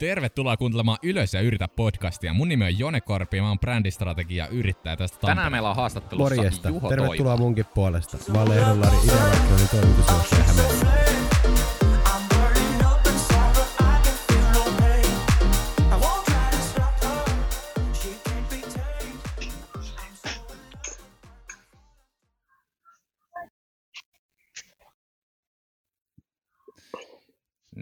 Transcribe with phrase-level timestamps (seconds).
[0.00, 2.34] Tervetuloa kuuntelemaan Ylös ja yritä podcastia.
[2.34, 5.36] Mun nimi on Jone Korpi ja mä oon brändistrategia yrittäjä tästä Tampereen.
[5.36, 6.68] Tänään meillä on haastattelussa Morjesta.
[6.68, 7.36] Juho Tervetuloa Toivola.
[7.36, 8.16] munkin puolesta.
[8.32, 11.09] Mä olen Ehdollari Ideavarkkojen toimitusjohtaja.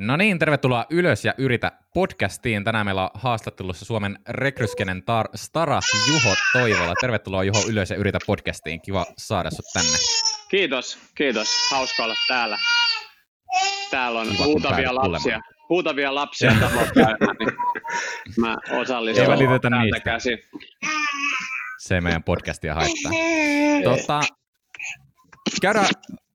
[0.00, 2.64] No niin, tervetuloa Ylös ja yritä podcastiin.
[2.64, 6.94] Tänään meillä on haastattelussa Suomen rekryskenen tar- stara Juho Toivola.
[7.00, 8.80] Tervetuloa Juho Ylös ja yritä podcastiin.
[8.82, 9.98] Kiva saada sut tänne.
[10.50, 11.48] Kiitos, kiitos.
[11.70, 12.58] Hauska olla täällä.
[13.90, 15.20] Täällä on Kiva, huutavia lapsia.
[15.20, 15.42] tulemaan.
[15.68, 17.52] Huutavia lapsia tavoittajana, niin
[18.40, 20.00] mä osallistun Ei välitetä täältä niistä.
[20.00, 20.38] käsin.
[21.78, 23.12] Se ei meidän podcastia haittaa.
[23.84, 24.20] Tota,
[25.62, 25.86] käydään,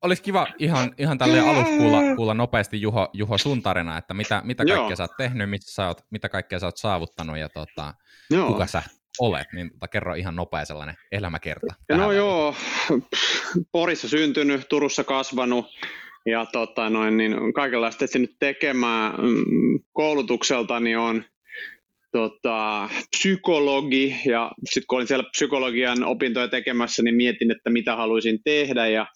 [0.04, 4.42] olisi kiva ihan, ihan tälleen aluksi kuulla, kuulla nopeasti Juho, Juho sun tarina, että mitä,
[4.46, 4.78] mitä Joo.
[4.78, 7.94] kaikkea sä oot tehnyt, missä sä oot, mitä kaikkea sä oot saavuttanut ja tota,
[8.30, 8.48] Joo.
[8.48, 8.84] kuka sä
[9.20, 11.76] olet, niin tota, kerro ihan nopea sellainen elämäkerta.
[11.92, 12.18] No väliin.
[12.18, 12.56] joo,
[13.72, 15.66] Porissa syntynyt, Turussa kasvanut
[16.26, 19.14] ja tota noin, niin kaikenlaista etsinyt tekemään.
[19.22, 21.24] Mm, Koulutukseltani on
[22.12, 28.40] tota, psykologi ja sitten kun olin siellä psykologian opintoja tekemässä, niin mietin, että mitä haluaisin
[28.44, 29.08] tehdä ja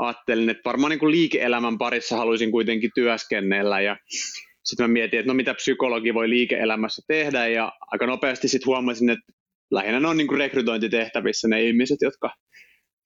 [0.00, 3.80] ajattelin, että varmaan niin kuin liike-elämän parissa haluaisin kuitenkin työskennellä.
[3.80, 3.96] Ja
[4.64, 7.48] sitten mä mietin, että no mitä psykologi voi liike-elämässä tehdä?
[7.48, 9.32] Ja aika nopeasti sitten huomasin, että
[9.70, 12.30] lähinnä ne on niin kuin rekrytointitehtävissä ne ihmiset, jotka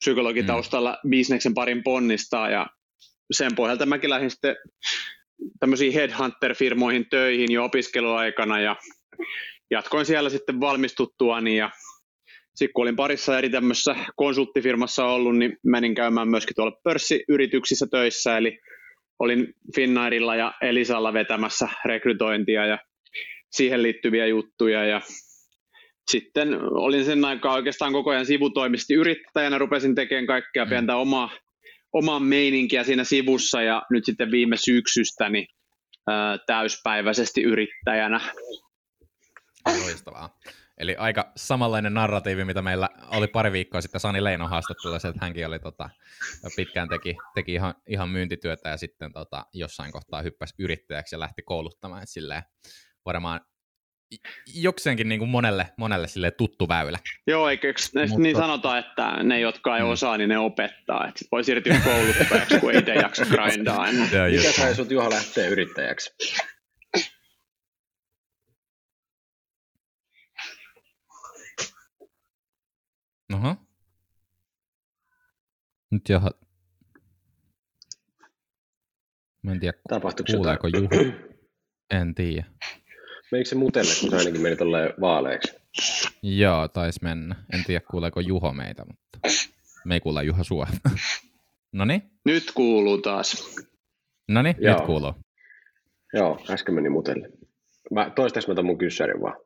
[0.05, 1.11] psykologitaustalla mm.
[1.11, 2.51] bisneksen parin ponnistaa.
[2.51, 2.67] Ja
[3.33, 4.57] sen pohjalta mäkin lähdin sitten
[5.61, 8.77] tämmöisiin headhunter-firmoihin töihin jo opiskeluaikana ja
[9.71, 11.57] jatkoin siellä sitten valmistuttuani.
[11.57, 11.71] Ja
[12.55, 18.37] sitten kun olin parissa eri tämmöisessä konsulttifirmassa ollut, niin menin käymään myöskin tuolla pörssiyrityksissä töissä,
[18.37, 18.59] eli
[19.19, 22.79] olin Finnairilla ja Elisalla vetämässä rekrytointia ja
[23.51, 24.85] siihen liittyviä juttuja.
[24.85, 25.01] Ja
[26.11, 31.31] sitten olin sen aikaa oikeastaan koko ajan sivutoimisesti yrittäjänä, rupesin tekemään kaikkea pientä omaa,
[31.93, 33.63] omaa meininkiä siinä sivussa.
[33.63, 35.47] Ja nyt sitten viime syksystä niin,
[36.09, 38.21] ää, täyspäiväisesti yrittäjänä.
[39.85, 40.39] Loistavaa.
[40.79, 45.47] Eli aika samanlainen narratiivi, mitä meillä oli pari viikkoa sitten Sani Leino haastattelussa, että hänkin
[45.47, 45.91] oli tota,
[46.57, 51.43] pitkään teki, teki ihan, ihan myyntityötä ja sitten tota, jossain kohtaa hyppäsi yrittäjäksi ja lähti
[51.43, 52.03] kouluttamaan.
[52.03, 52.43] Et silleen,
[53.05, 53.41] varmaan
[54.55, 56.99] jokseenkin niin kuin monelle, monelle silleen tuttu väylä.
[57.27, 57.73] Joo, eikö
[58.09, 59.89] Mutta- niin sanotaan, että ne, jotka ei Mm.
[59.89, 61.09] osaa, niin ne opettaa.
[61.09, 63.87] Että sit voi siirtyä kouluttajaksi, kun ei itse jaksa grindaa
[64.37, 66.11] Mikä sai sut Juha lähteä yrittäjäksi?
[76.05, 76.31] Nyt Juho.
[79.43, 81.07] Mä en tiedä, Tapahtuiko kuuleeko jotain?
[81.07, 81.13] Juho.
[81.91, 82.45] En tiedä.
[83.33, 85.55] Menikö se mutelle, kun se ainakin meni tolleen vaaleeksi?
[86.23, 87.37] Joo, taisi mennä.
[87.55, 89.29] En tiedä, kuuleeko Juho meitä, mutta
[89.85, 90.67] me ei kuulla Juho sua.
[91.73, 93.57] Noniin, Nyt kuuluu taas.
[94.29, 95.15] noniin, nyt kuuluu.
[96.13, 97.29] Joo, äsken meni mutelle.
[97.91, 99.37] Mä, toistaiseksi mä otan mun kyssärin vaan.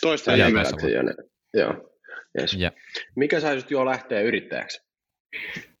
[0.00, 0.62] Toista Joo, enemmän.
[0.64, 1.28] tässä Ymmärrät sen, Jone.
[1.54, 1.90] Joo.
[2.40, 2.54] Yes.
[2.54, 2.72] Ja,
[3.16, 4.82] Mikä sai sut Juha lähteä yrittäjäksi?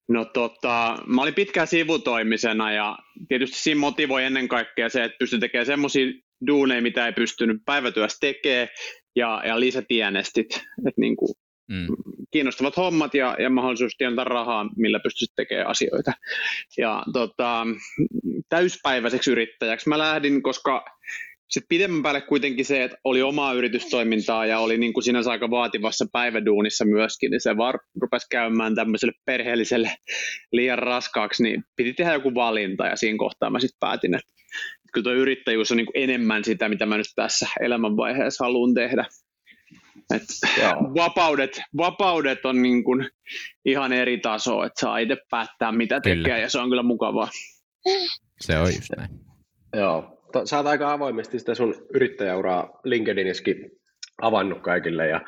[0.08, 2.98] No tota, mä olin pitkään sivutoimisena ja
[3.28, 6.06] tietysti siinä motivoi ennen kaikkea se, että pystyi tekemään semmoisia
[6.46, 8.68] duuneja, mitä ei pystynyt päivätyössä tekemään
[9.16, 10.46] ja, ja lisätienestit,
[10.86, 11.34] että niin kuin
[11.68, 11.86] mm,
[12.30, 16.12] kiinnostavat hommat ja, ja mahdollisuus tienata rahaa, millä pystyisit tekemään asioita.
[16.78, 17.66] Ja tota,
[18.48, 20.84] täyspäiväiseksi yrittäjäksi mä lähdin, koska
[21.48, 25.50] sitten pidemmän päälle kuitenkin se, että oli omaa yritystoimintaa ja oli niin kuin sinänsä aika
[25.50, 29.92] vaativassa päiväduunissa myöskin, niin se vaan rupesi käymään tämmöiselle perheelliselle
[30.52, 34.32] liian raskaaksi, niin piti tehdä joku valinta ja siinä kohtaa mä sitten päätin, että
[34.92, 39.04] kyllä tuo yrittäjyys on niin kuin enemmän sitä, mitä mä nyt tässä elämänvaiheessa haluan tehdä.
[40.14, 40.22] Et
[40.62, 40.74] Joo.
[40.94, 43.10] vapaudet, vapaudet on niin kuin
[43.64, 46.22] ihan eri taso, että saa itse päättää mitä Kyllä.
[46.22, 47.28] tekee ja se on kyllä mukavaa.
[48.40, 49.10] se on just näin.
[49.76, 50.17] Joo.
[50.32, 53.70] To- Sä oot aika avoimesti sitä sun yrittäjäuraa LinkedInissäkin
[54.22, 55.20] avannut kaikille ja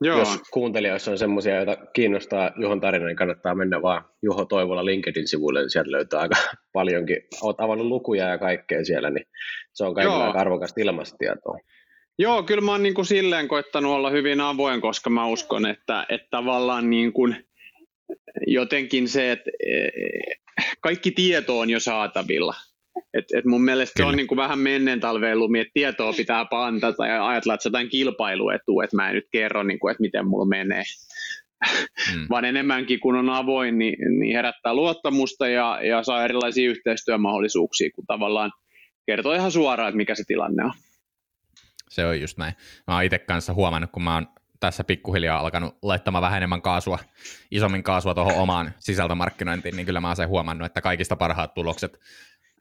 [0.00, 4.84] Joo, jos kuuntelijoissa on semmoisia, joita kiinnostaa Juhon tarina, niin kannattaa mennä vaan Juho Toivola
[4.84, 6.34] LinkedIn-sivuille, niin sieltä löytää aika
[6.72, 7.16] paljonkin.
[7.42, 9.26] Oot avannut lukuja ja kaikkea siellä, niin
[9.72, 10.26] se on kaikilla Joo.
[10.26, 11.58] aika arvokasta ilmastietoa.
[12.18, 16.06] Joo kyllä mä oon niin kuin silleen koittanut olla hyvin avoin, koska mä uskon, että,
[16.08, 17.36] että tavallaan niin kuin
[18.46, 19.92] jotenkin se, että eh,
[20.80, 22.54] kaikki tieto on jo saatavilla.
[23.14, 24.16] Et, et mun mielestä se on Kyllä.
[24.16, 27.70] niin kuin vähän menneen talveen lumi, että tietoa pitää pantata ja ajatella, että se on
[27.70, 30.82] jotain kilpailuetua, että mä en nyt kerro, niin kuin, että miten mulla menee.
[32.14, 32.26] Mm.
[32.30, 38.06] vaan enemmänkin kun on avoin, niin, niin herättää luottamusta ja, ja saa erilaisia yhteistyömahdollisuuksia, kun
[38.06, 38.52] tavallaan
[39.06, 40.72] kertoo ihan suoraan, että mikä se tilanne on.
[41.90, 42.54] se on just näin.
[42.86, 44.26] Mä oon itse kanssa huomannut, kun mä oon
[44.60, 46.98] tässä pikkuhiljaa alkanut laittamaan vähän enemmän kaasua,
[47.50, 51.98] isommin kaasua tuohon omaan sisältömarkkinointiin, niin kyllä mä oon sen huomannut, että kaikista parhaat tulokset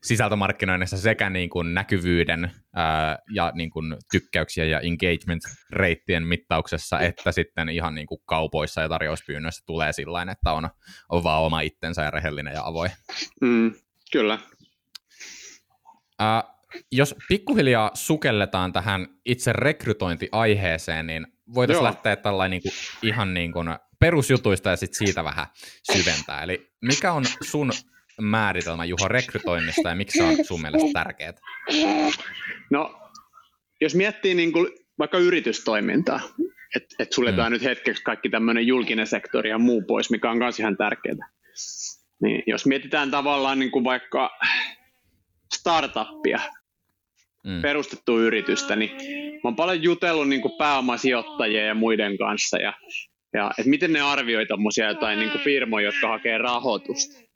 [0.04, 7.70] sisältömarkkinoinnissa sekä niin kuin näkyvyyden ää, ja niin kuin tykkäyksiä ja engagement-reittien mittauksessa, että sitten
[7.70, 10.70] ihan niin kuin kaupoissa ja tarjouspyynnöissä tulee sillä että on,
[11.10, 12.92] on vaan oma itsensä ja rehellinen ja avoin.
[13.42, 13.74] Mm,
[14.12, 14.40] kyllä.
[16.20, 16.44] Ää,
[16.92, 23.68] jos pikkuhiljaa sukelletaan tähän itse rekrytointiaiheeseen, niin voitaisiin lähteä tällainen niin kuin, ihan niin kuin
[24.00, 25.48] perusjutuista ja sitten siitä vähän
[25.92, 26.44] syventää.
[26.44, 27.72] Eli mikä on sun
[28.22, 31.34] määritelmä Juho rekrytoinnista ja miksi se on sun mielestä tärkeää?
[32.72, 33.00] No,
[33.82, 34.68] jos miettii niin kuin
[35.00, 36.20] vaikka yritystoimintaa,
[36.76, 37.54] että et suljetaan mm.
[37.54, 41.30] nyt hetkeksi kaikki tämmöinen julkinen sektori ja muu pois, mikä on myös ihan tärkeää.
[42.22, 44.30] Niin jos mietitään tavallaan niin kuin vaikka
[45.56, 46.40] startuppia,
[47.46, 47.62] mm.
[47.62, 48.92] perustettu yritystä, niin
[49.34, 52.74] mä oon paljon jutellut niin kuin pääomasijoittajien ja muiden kanssa, ja,
[53.34, 54.46] ja että miten ne arvioi
[54.88, 57.31] jotain niin kuin firmoja, jotka hakee rahoitusta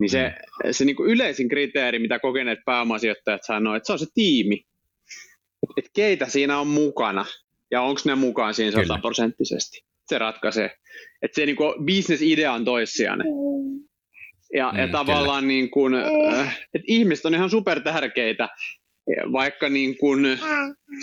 [0.00, 0.72] niin se, mm.
[0.72, 4.64] se niin kuin yleisin kriteeri, mitä kokeneet pääomasijoittajat sanoo, että se on se tiimi.
[5.62, 7.26] Että et keitä siinä on mukana
[7.70, 9.84] ja onko ne mukaan siinä sataprosenttisesti.
[10.06, 10.70] Se ratkaisee.
[11.22, 13.26] Että se niin kuin business-idea on toissijainen.
[14.54, 18.48] Ja, mm, ja tavallaan niin kuin, äh, että ihmiset on ihan super tärkeitä
[19.32, 20.38] vaikka niin kuin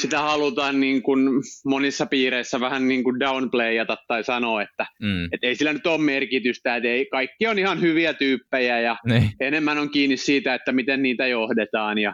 [0.01, 1.29] sitä halutaan niin kuin
[1.65, 5.25] monissa piireissä vähän niin kuin downplayata tai sanoa, että mm.
[5.25, 9.29] et ei sillä nyt ole merkitystä, että ei, kaikki on ihan hyviä tyyppejä ja ne.
[9.39, 12.13] enemmän on kiinni siitä, että miten niitä johdetaan ja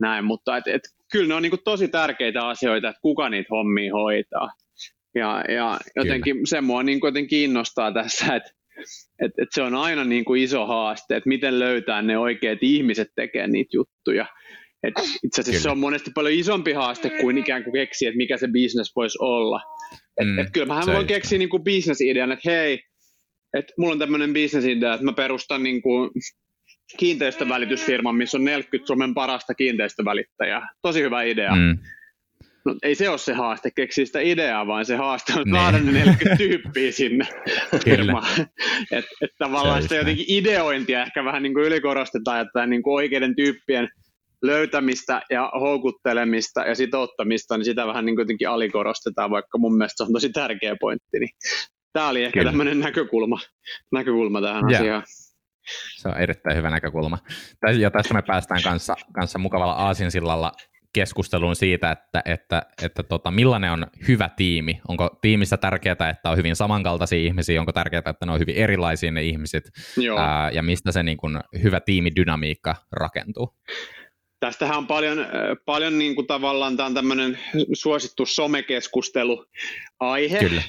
[0.00, 0.82] näin, mutta et, et,
[1.12, 4.50] kyllä ne on niin kuin tosi tärkeitä asioita, että kuka niitä hommia hoitaa.
[5.14, 6.46] Ja, ja jotenkin kyllä.
[6.46, 8.50] se mua niin kuin kiinnostaa tässä, että
[9.24, 13.08] et, et se on aina niin kuin iso haaste, että miten löytää ne oikeat ihmiset
[13.16, 14.26] tekemään niitä juttuja.
[14.82, 15.62] Et itse asiassa kyllä.
[15.62, 19.18] se on monesti paljon isompi haaste kuin ikään kuin keksiä, että mikä se business voisi
[19.20, 19.60] olla.
[20.20, 22.80] Et, mm, et kyllä mähän voin keksiä niin business-idean, että hei,
[23.58, 26.10] että mulla on tämmöinen business-idea, että mä perustan niin kuin
[26.96, 30.68] kiinteistövälitysfirman, missä on 40 Suomen parasta kiinteistövälittäjää.
[30.82, 31.54] Tosi hyvä idea.
[31.54, 31.78] Mm.
[32.64, 35.92] No, ei se ole se haaste keksiä sitä ideaa, vaan se haaste on saada ne
[35.92, 37.26] 40 tyyppiä sinne
[37.84, 38.40] firmaan.
[38.92, 43.36] Että et tavallaan sitä jotenkin ideointia ehkä vähän niin kuin ylikorostetaan, että niin kuin oikeiden
[43.36, 43.88] tyyppien–
[44.42, 50.02] löytämistä ja houkuttelemista ja sitouttamista, niin sitä vähän niin kuitenkin alikorostetaan, vaikka mun mielestä se
[50.02, 51.18] on tosi tärkeä pointti.
[51.20, 51.30] Niin
[51.92, 52.50] tämä oli ehkä Kyllä.
[52.50, 53.38] tämmöinen näkökulma,
[53.92, 54.80] näkökulma tähän yeah.
[54.80, 55.02] asiaan.
[55.96, 57.18] Se on erittäin hyvä näkökulma.
[57.78, 60.52] Ja tästä me päästään kanssa, kanssa mukavalla aasinsillalla
[60.92, 64.80] keskusteluun siitä, että, että, että tota, millainen on hyvä tiimi.
[64.88, 69.12] Onko tiimissä tärkeää, että on hyvin samankaltaisia ihmisiä, onko tärkeää, että ne on hyvin erilaisia
[69.12, 69.70] ne ihmiset,
[70.18, 73.54] ää, ja mistä se niin kuin, hyvä tiimidynamiikka rakentuu?
[74.40, 75.26] Tästähän on paljon,
[75.64, 77.38] paljon niin kuin tavallaan tämä on tämmöinen
[77.72, 79.46] suosittu somekeskustelu
[80.00, 80.38] aihe.
[80.38, 80.62] Kyllä.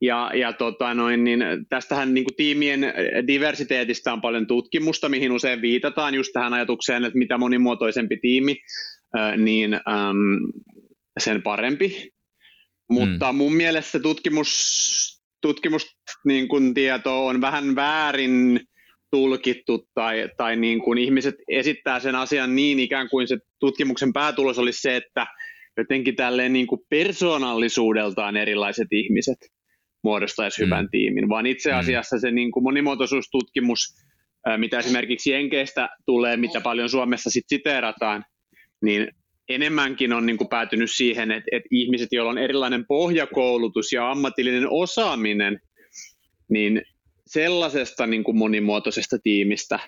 [0.00, 2.80] Ja, ja tota noin, niin tästähän niin kuin tiimien
[3.26, 8.56] diversiteetistä on paljon tutkimusta, mihin usein viitataan just tähän ajatukseen, että mitä monimuotoisempi tiimi,
[9.36, 10.52] niin äm,
[11.18, 12.10] sen parempi.
[12.90, 13.36] Mutta mm.
[13.36, 18.60] mun mielestä tutkimus, tutkimus niin tieto on vähän väärin
[19.10, 24.58] tulkittu tai, tai niin kuin ihmiset esittää sen asian niin ikään kuin se tutkimuksen päätulos
[24.58, 25.26] olisi se, että
[25.76, 29.38] jotenkin tälleen niin kuin persoonallisuudeltaan erilaiset ihmiset
[30.04, 30.66] muodostaisi mm.
[30.66, 31.78] hyvän tiimin, vaan itse mm.
[31.78, 33.94] asiassa se niin kuin monimuotoisuustutkimus,
[34.56, 38.24] mitä esimerkiksi Jenkeistä tulee, mitä paljon Suomessa sit siteerataan,
[38.82, 39.08] niin
[39.48, 44.66] enemmänkin on niin kuin päätynyt siihen, että, että ihmiset, joilla on erilainen pohjakoulutus ja ammatillinen
[44.70, 45.60] osaaminen,
[46.48, 46.82] niin
[47.28, 49.78] sellaisesta niin kuin monimuotoisesta tiimistä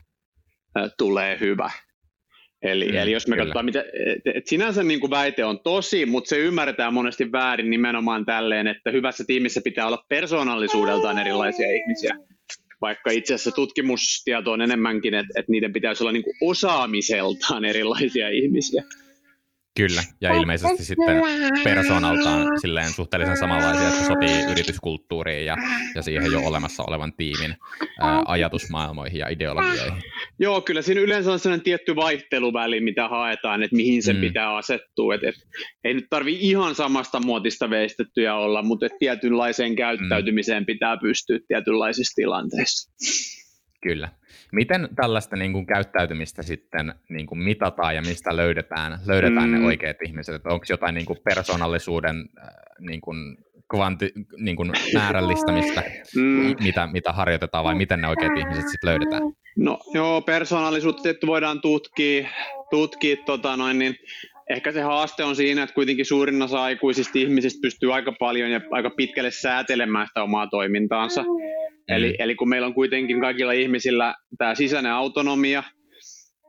[0.98, 1.70] tulee hyvä.
[2.62, 3.44] Eli, mm, eli jos me kyllä.
[3.44, 7.70] katsotaan, mitä, et, et sinänsä niin kuin väite on tosi, mutta se ymmärretään monesti väärin
[7.70, 12.16] nimenomaan tälleen, että hyvässä tiimissä pitää olla persoonallisuudeltaan erilaisia ihmisiä.
[12.80, 18.28] Vaikka itse asiassa tutkimustieto on enemmänkin, että, että niiden pitäisi olla niin kuin osaamiseltaan erilaisia
[18.28, 18.84] ihmisiä.
[19.76, 21.22] Kyllä, ja ilmeisesti sitten
[21.64, 25.56] persoonaltaan silleen suhteellisen samanlaisia, että sopii yrityskulttuuriin ja,
[25.94, 27.54] ja siihen jo olemassa olevan tiimin
[28.00, 30.02] ää, ajatusmaailmoihin ja ideologioihin.
[30.38, 34.20] Joo, kyllä siinä yleensä on sellainen tietty vaihteluväli, mitä haetaan, että mihin sen mm.
[34.20, 35.14] pitää asettua.
[35.14, 35.34] Et, et,
[35.84, 40.66] ei nyt tarvi ihan samasta muotista veistettyjä olla, mutta et tietynlaiseen käyttäytymiseen mm.
[40.66, 42.90] pitää pystyä tietynlaisissa tilanteissa.
[43.82, 44.08] Kyllä.
[44.52, 49.60] Miten tällaista niin kuin, käyttäytymistä sitten niin kuin, mitataan ja mistä löydetään, löydetään mm.
[49.60, 50.46] ne oikeat ihmiset?
[50.46, 53.36] Onko jotain niin kuin, persoonallisuuden äh, niin kuin,
[53.70, 55.82] kvanti, niin kuin, määrällistämistä,
[56.16, 56.54] mm.
[56.62, 59.22] mitä, mitä harjoitetaan vai miten ne oikeat ihmiset sitten löydetään?
[59.56, 62.28] No joo, persoonallisuutta voidaan tutkia,
[62.70, 63.96] tutkia tota noin, niin
[64.50, 68.60] ehkä se haaste on siinä, että kuitenkin suurin osa aikuisista ihmisistä pystyy aika paljon ja
[68.70, 71.22] aika pitkälle säätelemään sitä omaa toimintaansa.
[71.22, 71.28] Mm.
[71.88, 75.62] Eli, eli kun meillä on kuitenkin kaikilla ihmisillä tämä sisäinen autonomia,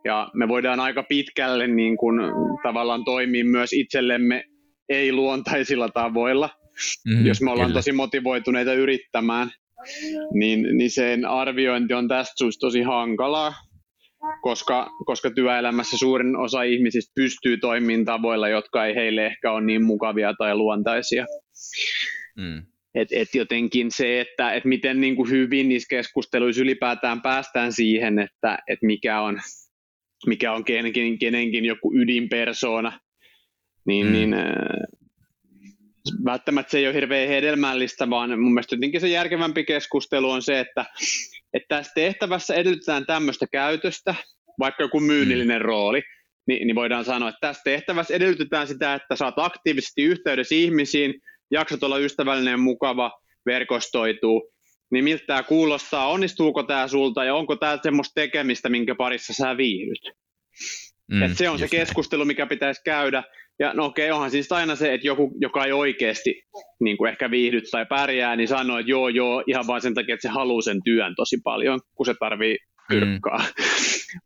[0.06, 2.20] ja me voidaan aika pitkälle niin kuin,
[2.64, 4.44] tavallaan toimia myös itsellemme
[4.90, 6.50] ei-luontaisilla tavoilla,
[7.06, 7.78] mm, jos me ollaan kyllä.
[7.78, 9.52] tosi motivoituneita yrittämään,
[10.34, 13.54] niin, niin sen arviointi on tästä syystä tosi hankalaa,
[14.42, 19.86] koska, koska työelämässä suurin osa ihmisistä pystyy toimimaan tavoilla, jotka ei heille ehkä ole niin
[19.86, 21.26] mukavia tai luontaisia.
[22.38, 22.66] Mm.
[22.96, 28.20] Et, et jotenkin se, että et miten niin kuin hyvin niissä keskusteluissa ylipäätään päästään siihen,
[28.20, 29.40] että et mikä, on,
[30.28, 33.00] mikä on kenenkin, kenenkin joku ydinpersona,
[33.86, 34.12] niin, mm.
[34.12, 34.46] niin äh,
[36.26, 40.60] välttämättä se ei ole hirveän hedelmällistä, vaan mun mielestä jotenkin se järkevämpi keskustelu on se,
[40.60, 40.86] että,
[41.54, 44.16] että tässä tehtävässä edellytetään tämmöistä käytöstä,
[44.60, 45.66] vaikka joku myynnillinen mm.
[45.66, 46.02] rooli,
[46.48, 51.14] niin, niin voidaan sanoa, että tässä tehtävässä edellytetään sitä, että saat aktiivisesti yhteydessä ihmisiin,
[51.52, 53.12] jaksat olla ystävällinen, mukava,
[53.46, 54.52] verkostoituu,
[54.92, 59.58] niin miltä tämä kuulostaa, onnistuuko tämä sulta ja onko tämä semmoista tekemistä, minkä parissa sä
[59.58, 60.12] viihdyt.
[61.12, 63.24] Mm, Et se on se keskustelu, mikä pitäisi käydä,
[63.60, 66.44] ja no okei, okay, onhan siis aina se, että joku, joka ei oikeasti
[66.80, 70.14] niin kuin ehkä viihdy tai pärjää, niin sanoo, että joo, joo, ihan vain sen takia,
[70.14, 72.58] että se haluaa sen työn tosi paljon, kun se tarvii
[72.90, 73.38] pyrkkaa.
[73.38, 73.64] Mm.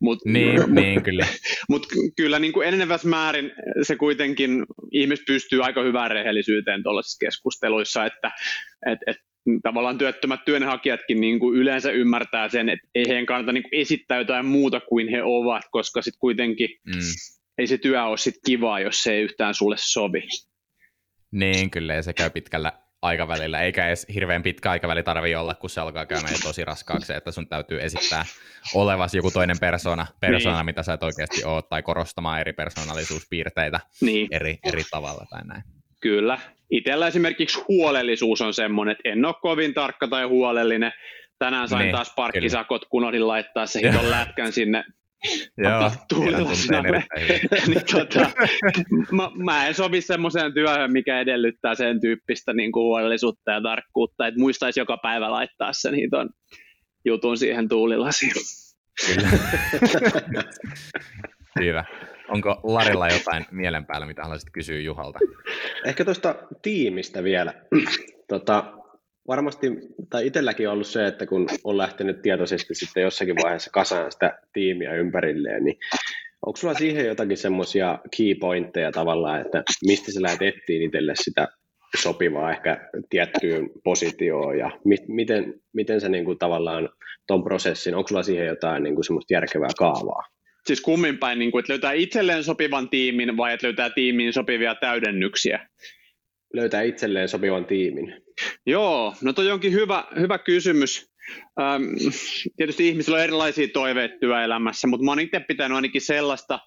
[0.00, 1.26] mut, niin, mut, niin, kyllä.
[1.70, 3.52] Mutta kyllä niin kuin enenevässä määrin
[3.82, 8.30] se kuitenkin, ihmis pystyy aika hyvään rehellisyyteen tuollaisissa keskusteluissa, että
[8.86, 9.16] et, et,
[9.62, 14.18] tavallaan työttömät työnhakijatkin niin kuin yleensä ymmärtää sen, että ei heidän kannata niin kuin esittää
[14.18, 16.92] jotain muuta kuin he ovat, koska sitten kuitenkin mm
[17.58, 20.22] ei se työ ole sit kivaa, jos se ei yhtään sulle sovi.
[21.30, 22.72] Niin, kyllä, ja se käy pitkällä
[23.02, 27.12] aikavälillä, eikä edes hirveän pitkä aikaväli tarvi olla, kun se alkaa käymään jo tosi raskaaksi,
[27.12, 28.24] että sun täytyy esittää
[28.74, 30.66] olevas joku toinen persona, persona niin.
[30.66, 34.28] mitä sä et oikeasti ole, tai korostamaan eri persoonallisuuspiirteitä niin.
[34.30, 35.62] eri, eri tavalla tai näin.
[36.00, 36.38] Kyllä.
[36.70, 40.92] Itellä esimerkiksi huolellisuus on semmoinen, että en ole kovin tarkka tai huolellinen.
[41.38, 42.90] Tänään sain niin, taas parkkisakot, kyllä.
[42.90, 44.84] kun unohdin laittaa se hiton lätkän sinne
[45.64, 45.90] Joo,
[47.68, 48.30] niin, tota,
[49.12, 54.26] mä, mä en sovi semmoiseen työhön, mikä edellyttää sen tyyppistä niin kuin huolellisuutta ja tarkkuutta,
[54.26, 56.28] että muistaisi joka päivä laittaa sen hiton
[57.04, 58.32] jutun siihen tuulilasiin.
[59.06, 59.28] Kyllä.
[61.60, 61.84] Hyvä.
[62.28, 65.18] Onko Larilla jotain mielen päällä, mitä haluaisit kysyä Juhalta?
[65.84, 67.54] Ehkä tuosta tiimistä vielä.
[68.28, 68.72] Tota,
[69.28, 69.72] varmasti,
[70.10, 74.38] tai itselläkin on ollut se, että kun on lähtenyt tietoisesti sitten jossakin vaiheessa kasaan sitä
[74.52, 75.78] tiimiä ympärilleen, niin
[76.46, 81.48] onko sulla siihen jotakin semmoisia key pointteja tavallaan, että mistä sä lähdet etsiä itselle sitä
[81.96, 86.88] sopivaa ehkä tiettyyn positioon ja mi- miten, miten sä niin kuin tavallaan
[87.26, 90.22] ton prosessin, onko sulla siihen jotain niin kuin semmoista järkevää kaavaa?
[90.66, 95.68] Siis kummin päin, niin että löytää itselleen sopivan tiimin vai että löytää tiimiin sopivia täydennyksiä?
[96.56, 98.22] Löytää itselleen sopivan tiimin?
[98.66, 101.10] Joo, no toi onkin hyvä, hyvä kysymys.
[101.60, 101.82] Ähm,
[102.56, 106.58] tietysti ihmisillä on erilaisia toiveita työelämässä, mutta mä oon itse pitänyt ainakin sellaista,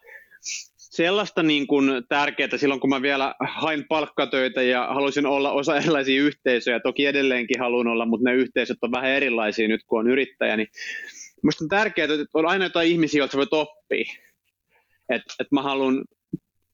[0.78, 6.22] sellaista niin kuin tärkeää silloin, kun mä vielä hain palkkatöitä ja halusin olla osa erilaisia
[6.22, 6.80] yhteisöjä.
[6.80, 10.58] Toki edelleenkin haluan olla, mutta ne yhteisöt on vähän erilaisia nyt, kun on yrittäjä.
[10.58, 10.68] Niin
[11.44, 14.06] Minusta on tärkeää, että on aina jotain ihmisiä, joilta voit oppia.
[15.10, 16.06] Että et mä haluan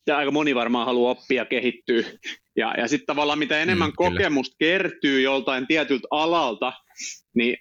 [0.08, 2.04] ja aika moni varmaan haluaa oppia kehittyä.
[2.56, 4.72] Ja, ja sitten tavallaan mitä enemmän mm, kokemusta kyllä.
[4.72, 6.74] kertyy joltain tietyltä alalta,
[7.36, 7.58] niin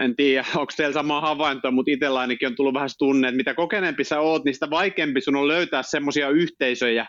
[0.00, 3.54] en tiedä, onko teillä sama havainto, mutta itsellä ainakin on tullut vähän tunne, että mitä
[3.54, 7.06] kokeneempi sä oot, niin sitä vaikeampi sun on löytää semmoisia yhteisöjä,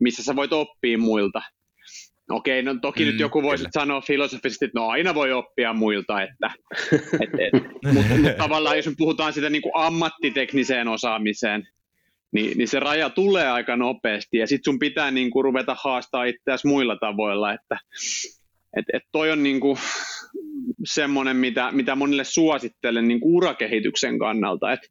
[0.00, 1.42] missä sä voit oppia muilta.
[2.30, 6.22] Okei, no toki mm, nyt joku voisi sanoa filosofisesti, että no aina voi oppia muilta,
[6.22, 6.50] että,
[7.22, 11.68] et, et, mutta mut tavallaan jos me puhutaan sitä niin kuin ammattitekniseen osaamiseen,
[12.32, 16.24] niin, niin se raja tulee aika nopeasti ja sitten sun pitää niin kuin ruveta haastaa
[16.24, 17.78] itseäsi muilla tavoilla, että
[18.76, 19.78] et, et toi on niin kuin
[20.84, 24.86] semmoinen, mitä, mitä monille suosittelen niin kuin urakehityksen kannalta, että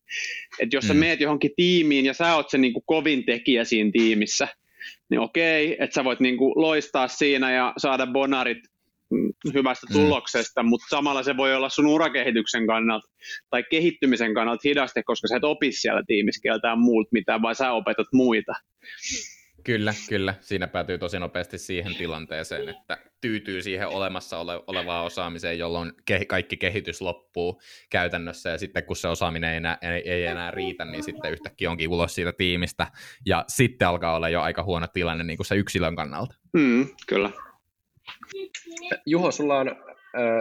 [0.60, 1.00] et jos sä mm.
[1.00, 4.48] meet johonkin tiimiin ja sä oot se niin kuin kovin tekijä siinä tiimissä,
[5.10, 8.58] niin okei, että sä voit niin kuin loistaa siinä ja saada bonarit
[9.54, 9.94] hyvästä mm.
[9.94, 10.70] tuloksesta, mm.
[10.70, 13.08] mutta samalla se voi olla sun urakehityksen kannalta
[13.50, 17.72] tai kehittymisen kannalta hidaste, koska sä et opi siellä tiimissä keltään muut mitään, vaan sä
[17.72, 18.54] opetat muita.
[19.64, 20.36] Kyllä, kyllä.
[20.40, 26.26] Siinä päätyy tosi nopeasti siihen tilanteeseen, että tyytyy siihen olemassa ole- olevaan osaamiseen, jolloin ke-
[26.28, 30.86] kaikki kehitys loppuu käytännössä, ja sitten kun se osaaminen ei enää, ei, ei enää riitä,
[30.86, 32.88] niin sitten yhtäkkiä onkin ulos siitä tiimistä,
[33.26, 36.36] ja sitten alkaa olla jo aika huono tilanne niin kuin se yksilön kannalta.
[36.54, 37.30] Mm, kyllä.
[39.06, 39.76] Juho, sulla on,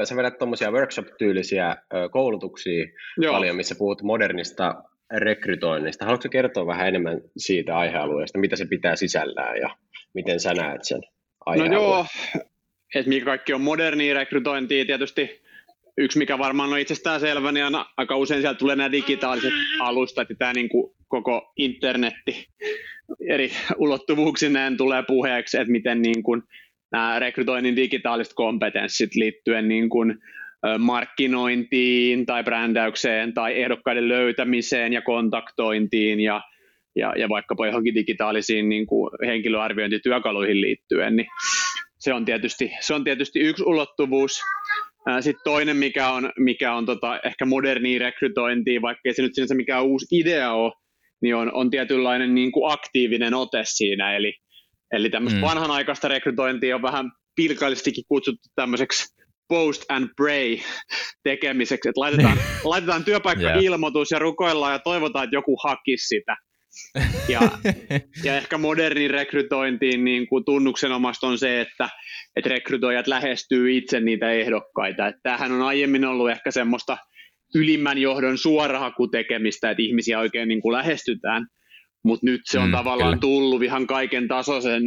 [0.05, 1.77] sä vedät tuommoisia workshop-tyylisiä
[2.11, 2.87] koulutuksia
[3.19, 3.33] Joo.
[3.33, 4.75] paljon, missä puhut modernista
[5.19, 6.05] rekrytoinnista.
[6.05, 9.77] Haluatko kertoa vähän enemmän siitä aihealueesta, mitä se pitää sisällään ja
[10.15, 11.01] miten sä näet sen
[11.47, 11.73] aihealueen?
[11.73, 12.07] No joo,
[12.95, 15.43] että mikä kaikki on modernia rekrytointia, tietysti
[15.99, 20.31] yksi, mikä varmaan on itsestään selvä, niin on aika usein sieltä tulee nämä digitaaliset alustat
[20.31, 22.49] ja tämä niin kuin koko internetti
[23.29, 26.43] eri ulottuvuuksineen tulee puheeksi, että miten niin kuin
[26.93, 30.15] nämä rekrytoinnin digitaaliset kompetenssit liittyen niin kuin
[30.79, 36.41] markkinointiin tai brändäykseen tai ehdokkaiden löytämiseen ja kontaktointiin ja,
[36.97, 41.27] ja, ja vaikkapa johonkin digitaalisiin niin kuin henkilöarviointityökaluihin liittyen, niin
[41.99, 44.41] se on tietysti, se on tietysti yksi ulottuvuus.
[45.21, 49.85] Sitten toinen, mikä on, mikä on tota, ehkä moderni rekrytointi, vaikkei se nyt sinänsä mikään
[49.85, 50.73] uusi idea ole,
[51.23, 54.17] niin on, on tietynlainen niin kuin aktiivinen ote siinä.
[54.17, 54.35] Eli,
[54.93, 55.47] eli tämmöistä mm.
[55.47, 59.17] vanhanaikaista rekrytointia on vähän pilkallistikin kutsuttu tämmöiseksi
[59.49, 60.59] post and pray
[61.23, 66.37] tekemiseksi, että laitetaan, laitetaan työpaikka-ilmoitus ja rukoillaan ja toivotaan, että joku hakisi sitä.
[67.29, 67.41] Ja,
[68.25, 71.89] ja ehkä modernin rekrytointiin niin kuin tunnuksenomaista on se, että,
[72.37, 75.07] että rekrytoijat lähestyy itse niitä ehdokkaita.
[75.07, 76.97] Että tämähän on aiemmin ollut ehkä semmoista
[77.55, 81.47] ylimmän johdon suorahakutekemistä, että ihmisiä oikein niin kuin lähestytään,
[82.07, 83.21] mutta nyt se on mm, tavallaan kyllä.
[83.21, 84.83] tullut ihan kaiken tasoisen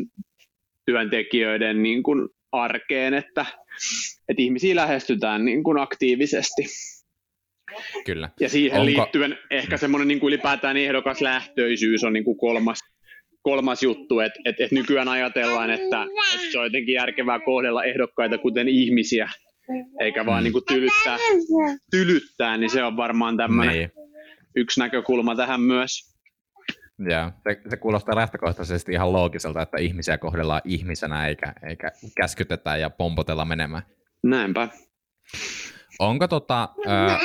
[0.85, 3.45] työntekijöiden niin kuin arkeen, että,
[4.29, 6.65] että ihmisiä lähestytään niin kuin aktiivisesti.
[8.05, 8.29] Kyllä.
[8.39, 8.85] Ja siihen Onko...
[8.85, 12.79] liittyen ehkä semmoinen niin kuin ylipäätään ehdokas lähtöisyys on niin kuin kolmas,
[13.41, 16.03] kolmas juttu, että et, et nykyään ajatellaan, että,
[16.35, 19.29] että se on jotenkin järkevää kohdella ehdokkaita kuten ihmisiä,
[19.99, 21.17] eikä vaan niin kuin tylyttää,
[21.91, 23.91] tylyttää, niin se on varmaan tämmöinen niin.
[24.55, 26.18] yksi näkökulma tähän myös.
[26.99, 32.89] Joo, se, se kuulostaa lähtökohtaisesti ihan loogiselta, että ihmisiä kohdellaan ihmisenä eikä, eikä käskytetä ja
[32.89, 33.83] pompotella menemään.
[34.23, 34.67] Näinpä.
[35.99, 37.19] Onko tota, äh,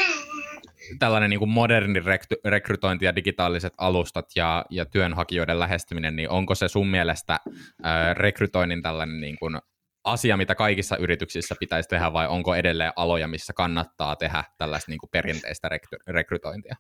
[0.99, 6.55] tällainen niin kuin moderni rekry- rekrytointi ja digitaaliset alustat ja, ja työnhakijoiden lähestyminen, niin onko
[6.55, 9.59] se sun mielestä äh, rekrytoinnin tällainen niin kuin
[10.05, 14.99] asia, mitä kaikissa yrityksissä pitäisi tehdä, vai onko edelleen aloja, missä kannattaa tehdä tällaista niin
[14.99, 16.77] kuin perinteistä rekry- rekrytointia?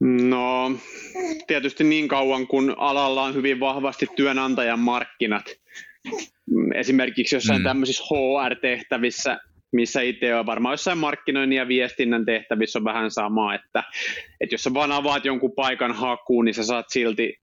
[0.00, 0.72] No,
[1.46, 5.44] tietysti niin kauan, kun alalla on hyvin vahvasti työnantajan markkinat.
[6.74, 7.64] Esimerkiksi jossain mm.
[7.64, 9.38] tämmöisissä HR-tehtävissä,
[9.72, 13.82] missä itse on varmaan jossain markkinoinnin ja viestinnän tehtävissä on vähän sama, että,
[14.40, 17.34] että jos sä vaan avaat jonkun paikan hakuun, niin sä saat silti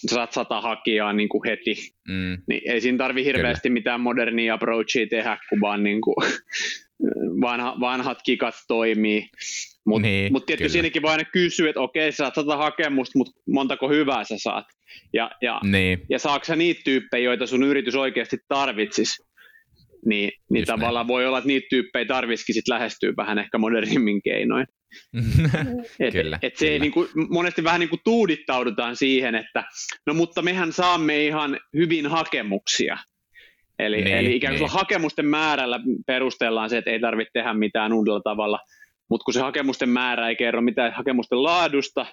[0.00, 1.74] sä saat sata hakijaa niin kuin heti.
[2.08, 2.38] Mm.
[2.48, 3.78] Niin ei siinä tarvi hirveästi Kyllä.
[3.78, 6.14] mitään modernia approachia tehdä, kun vaan niin kuin
[7.44, 9.28] vanha, vanhat kikat toimii.
[9.86, 10.72] Mutta niin, mut tietysti kyllä.
[10.72, 14.64] siinäkin voi aina kysyä, että okei, sä saat sata hakemusta, mutta montako hyvää sä saat.
[15.12, 16.02] Ja, ja, niin.
[16.10, 19.22] ja saako sä niitä tyyppejä, joita sun yritys oikeasti tarvitsisi?
[20.06, 21.14] Niin, niin tavallaan näin.
[21.14, 24.66] voi olla, että niitä tyyppejä tarvisikin sit lähestyä vähän ehkä modernimmin keinoin.
[26.00, 26.78] et, kyllä, et se kyllä.
[26.78, 29.64] Niin kuin, monesti vähän niin kuin tuudittaudutaan siihen, että
[30.06, 32.96] no mutta mehän saamme ihan hyvin hakemuksia.
[33.78, 34.72] Eli, niin, eli ikään kuin niin.
[34.72, 38.58] hakemusten määrällä perustellaan se, että ei tarvitse tehdä mitään uudella tavalla,
[39.10, 42.06] mutta kun se hakemusten määrä ei kerro mitään hakemusten laadusta,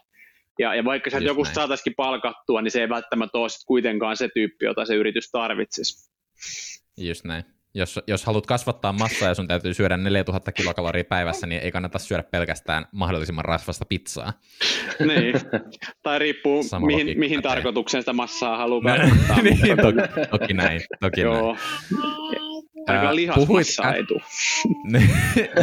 [0.60, 4.66] ja, ja vaikka sieltä joku saataisiin palkattua, niin se ei välttämättä ole kuitenkaan se tyyppi,
[4.66, 6.12] jota se yritys tarvitsisi.
[6.98, 11.62] Just näin jos, jos haluat kasvattaa massaa ja sun täytyy syödä 4000 kilokaloria päivässä, niin
[11.62, 14.34] ei kannata syödä pelkästään mahdollisimman rasvasta pizzaa.
[15.00, 15.36] Niin,
[16.04, 19.42] tai riippuu Sama mihin, mihin tarkoitukseen sitä massaa haluaa kasvattaa.
[19.44, 20.82] niin, toki, toki näin.
[21.00, 21.56] Toki Joo.
[21.56, 22.51] näin.
[22.88, 24.22] Aika lihasmassa ei tule.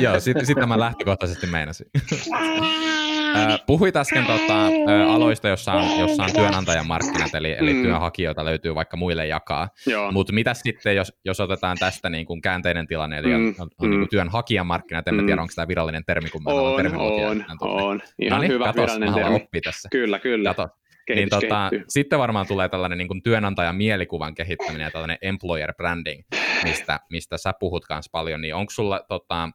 [0.01, 1.87] Joo, sitä sit mä lähtökohtaisesti meinasin.
[3.67, 4.67] puhuit äsken tota,
[5.09, 7.83] aloista, jossa on, jossa on työnantajamarkkinat, eli, eli mm.
[7.83, 9.69] työnhakijoita löytyy vaikka muille jakaa.
[10.13, 13.55] Mutta mitä sitten, jos, jos otetaan tästä niin kuin käänteinen tilanne, eli mm.
[13.59, 13.91] on, on mm.
[13.91, 15.27] niin kuin työnhakijamarkkinat, en mm.
[15.27, 18.03] tiedä, onko tämä virallinen termi, kun mä on, on, on.
[18.19, 19.37] Ihan no niin, hyvä katos, virallinen termi.
[19.37, 19.89] oppia tässä.
[19.93, 20.55] Kyllä, kyllä.
[20.55, 20.69] Kato.
[21.15, 26.23] niin tota, sitten varmaan tulee tällainen niin kuin työnantajan mielikuvan kehittäminen ja tällainen employer branding,
[26.65, 29.51] mistä, mistä sä puhut kanssa paljon, niin onko sulla tota,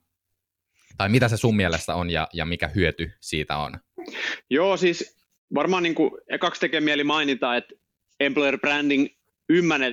[0.97, 3.71] tai mitä se sun mielestä on ja, ja mikä hyöty siitä on?
[4.49, 5.17] Joo, siis
[5.55, 7.75] varmaan niin kuin ekaksi tekee mieli mainita, että
[8.19, 9.07] employer branding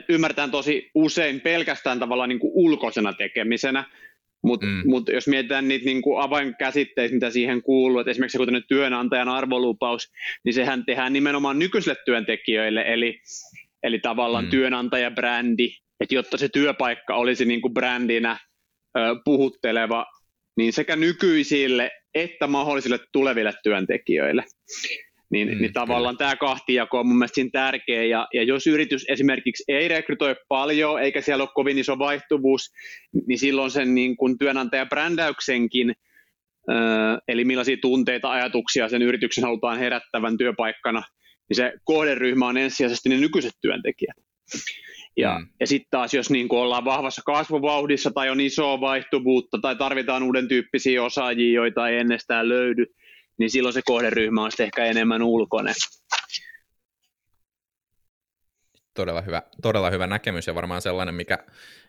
[0.08, 3.84] ymmärretään tosi usein pelkästään tavallaan niin kuin ulkoisena tekemisenä,
[4.42, 4.82] mutta mm.
[4.86, 10.12] mut jos mietitään niitä niin kuin avainkäsitteitä, mitä siihen kuuluu, että esimerkiksi kuten työnantajan arvolupaus,
[10.44, 13.20] niin sehän tehdään nimenomaan nykyisille työntekijöille, eli,
[13.82, 14.50] eli tavallaan mm.
[14.50, 15.68] työnantajabrändi,
[16.00, 18.38] että jotta se työpaikka olisi niin kuin brändinä
[18.98, 20.06] ö, puhutteleva
[20.56, 24.44] niin sekä nykyisille että mahdollisille tuleville työntekijöille.
[25.30, 26.28] Niin, mm, niin tavallaan kyllä.
[26.28, 31.02] tämä kahtijako on mun mielestä siinä tärkeä, ja, ja jos yritys esimerkiksi ei rekrytoi paljon,
[31.02, 32.70] eikä siellä ole kovin iso vaihtuvuus,
[33.26, 35.94] niin silloin sen niin kuin työnantajabrändäyksenkin
[37.28, 41.02] eli millaisia tunteita, ajatuksia sen yrityksen halutaan herättävän työpaikkana,
[41.48, 44.16] niin se kohderyhmä on ensisijaisesti ne nykyiset työntekijät.
[45.16, 45.48] Ja, mm.
[45.60, 50.48] ja sitten taas, jos niin ollaan vahvassa kasvuvauhdissa tai on isoa vaihtuvuutta tai tarvitaan uuden
[50.48, 52.86] tyyppisiä osaajia, joita ei ennestään löydy,
[53.38, 55.74] niin silloin se kohderyhmä on sitten ehkä enemmän ulkoinen.
[58.94, 61.38] Todella hyvä, todella hyvä näkemys ja varmaan sellainen, mikä,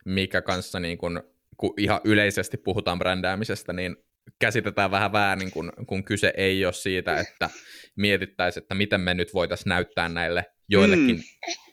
[0.05, 1.23] mikä kanssa niin kun,
[1.57, 3.95] kun ihan yleisesti puhutaan brändäämisestä, niin
[4.39, 7.49] käsitetään vähän väärin, kun, kun kyse ei ole siitä, että
[7.95, 11.23] mietittäisiin, että miten me nyt voitaisiin näyttää näille joillekin mm.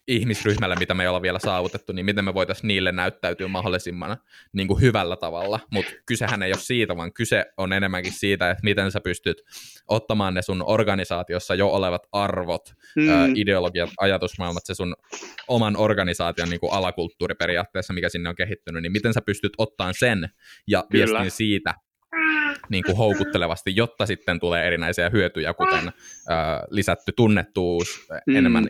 [0.09, 4.17] Ihmisryhmälle, mitä me ei olla vielä saavutettu, niin miten me voitaisiin niille näyttäytyä mahdollisimman
[4.53, 5.61] niin kuin hyvällä tavalla.
[5.73, 9.43] Mutta kysehän ei ole siitä, vaan kyse on enemmänkin siitä, että miten sä pystyt
[9.89, 13.09] ottamaan ne sun organisaatiossa jo olevat arvot, mm.
[13.09, 14.95] ä, ideologiat, ajatusmaailmat, se sun
[15.49, 19.95] oman organisaation niin kuin alakulttuuri periaatteessa, mikä sinne on kehittynyt, niin miten sä pystyt ottamaan
[19.95, 20.29] sen
[20.67, 21.75] ja viestin siitä
[22.69, 25.93] niin kuin houkuttelevasti, jotta sitten tulee erinäisiä hyötyjä, kuten äh,
[26.71, 28.37] lisätty tunnettuus, mm.
[28.37, 28.69] enemmän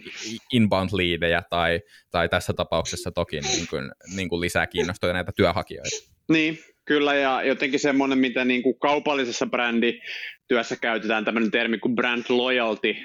[0.52, 5.96] inbound leadejä tai, tai tässä tapauksessa toki niin kuin, niin kuin lisää kiinnostuneita työhakijoita.
[6.28, 12.24] Niin, kyllä, ja jotenkin semmoinen, mitä niin kuin kaupallisessa brändityössä käytetään, tämmöinen termi kuin brand
[12.28, 12.96] loyalty,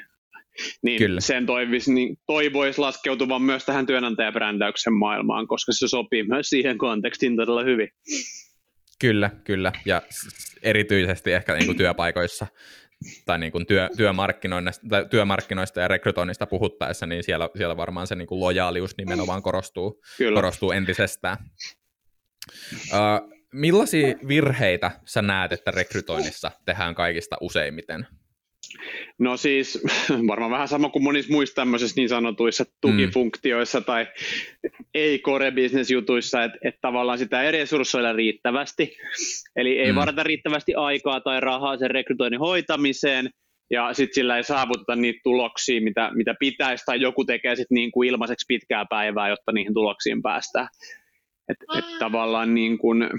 [0.84, 1.22] niin Kyllä.
[1.22, 7.36] sen toivoisi, niin toivoisi laskeutuvan myös tähän työnantajabrändäyksen maailmaan, koska se sopii myös siihen kontekstiin
[7.36, 7.90] todella hyvin.
[9.00, 9.72] Kyllä, kyllä.
[9.86, 10.02] Ja
[10.64, 12.48] erityisesti ehkä niin kuin työpaikoissa
[13.26, 18.16] tai niin kuin työ, työmarkkinoista, tai työmarkkinoista ja rekrytoinnista puhuttaessa, niin siellä, siellä varmaan se
[18.16, 20.02] niin kuin lojaalius nimenomaan korostuu,
[20.34, 21.38] korostuu entisestään.
[22.94, 28.08] Uh, millaisia virheitä sä näet, että rekrytoinnissa tehdään kaikista useimmiten?
[29.20, 29.84] No siis
[30.28, 33.86] varmaan vähän sama kuin monissa muissa tämmöisissä niin sanotuissa tukifunktioissa mm.
[33.86, 34.08] tai
[34.94, 38.98] ei-core-business-jutuissa, että, että tavallaan sitä ei resurssoida riittävästi.
[39.56, 39.96] Eli ei mm.
[39.96, 43.30] varata riittävästi aikaa tai rahaa sen rekrytoinnin hoitamiseen,
[43.72, 47.92] ja sitten sillä ei saavuteta niitä tuloksia, mitä, mitä pitäisi, tai joku tekee sitten niin
[47.92, 50.68] kuin ilmaiseksi pitkää päivää, jotta niihin tuloksiin päästään.
[51.50, 53.10] Et, et tavallaan niin kuin,